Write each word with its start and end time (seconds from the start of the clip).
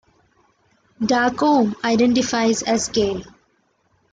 Darkholme 0.99 1.75
identifies 1.83 2.63
as 2.63 2.89
gay. 2.89 3.23